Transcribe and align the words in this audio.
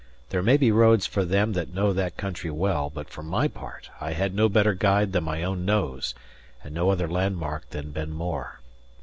There 0.29 0.41
may 0.41 0.57
be 0.57 0.71
roads 0.71 1.05
for 1.05 1.23
them 1.23 1.53
that 1.53 1.75
know 1.75 1.93
that 1.93 2.17
country 2.17 2.49
well; 2.49 2.89
but 2.89 3.07
for 3.07 3.21
my 3.21 3.47
part 3.47 3.91
I 4.01 4.13
had 4.13 4.33
no 4.33 4.49
better 4.49 4.73
guide 4.73 5.11
than 5.13 5.23
my 5.25 5.43
own 5.43 5.63
nose, 5.63 6.15
and 6.63 6.73
no 6.73 6.89
other 6.89 7.07
landmark 7.07 7.69
than 7.69 7.91
Ben 7.91 8.09
More. 8.09 8.61